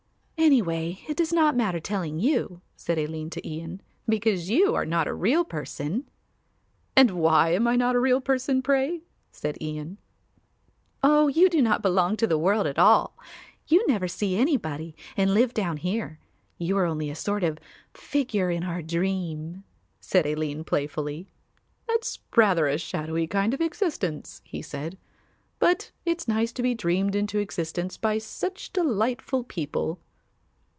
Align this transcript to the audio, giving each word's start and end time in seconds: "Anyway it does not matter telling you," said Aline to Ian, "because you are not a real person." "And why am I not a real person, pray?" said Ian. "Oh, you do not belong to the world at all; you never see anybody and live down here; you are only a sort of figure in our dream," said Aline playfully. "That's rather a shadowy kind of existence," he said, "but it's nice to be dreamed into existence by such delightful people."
"Anyway 0.43 0.99
it 1.07 1.15
does 1.15 1.31
not 1.31 1.55
matter 1.55 1.79
telling 1.79 2.17
you," 2.19 2.59
said 2.75 2.97
Aline 2.97 3.29
to 3.29 3.47
Ian, 3.47 3.79
"because 4.09 4.49
you 4.49 4.73
are 4.75 4.85
not 4.87 5.07
a 5.07 5.13
real 5.13 5.45
person." 5.45 6.09
"And 6.95 7.11
why 7.11 7.51
am 7.53 7.67
I 7.67 7.75
not 7.77 7.95
a 7.95 7.99
real 8.01 8.19
person, 8.19 8.61
pray?" 8.63 9.03
said 9.31 9.55
Ian. 9.61 9.97
"Oh, 11.03 11.27
you 11.29 11.47
do 11.47 11.61
not 11.61 11.81
belong 11.83 12.17
to 12.17 12.25
the 12.27 12.37
world 12.39 12.65
at 12.67 12.77
all; 12.79 13.15
you 13.67 13.85
never 13.87 14.07
see 14.09 14.35
anybody 14.35 14.93
and 15.15 15.33
live 15.35 15.53
down 15.53 15.77
here; 15.77 16.17
you 16.57 16.75
are 16.77 16.85
only 16.85 17.09
a 17.11 17.15
sort 17.15 17.43
of 17.45 17.59
figure 17.93 18.49
in 18.51 18.63
our 18.65 18.81
dream," 18.81 19.63
said 20.01 20.25
Aline 20.25 20.63
playfully. 20.65 21.31
"That's 21.87 22.17
rather 22.35 22.67
a 22.67 22.77
shadowy 22.79 23.25
kind 23.27 23.53
of 23.53 23.61
existence," 23.61 24.41
he 24.43 24.61
said, 24.63 24.97
"but 25.59 25.91
it's 26.03 26.27
nice 26.27 26.51
to 26.53 26.63
be 26.63 26.73
dreamed 26.75 27.13
into 27.15 27.37
existence 27.39 27.95
by 27.95 28.17
such 28.17 28.73
delightful 28.73 29.43
people." 29.45 29.99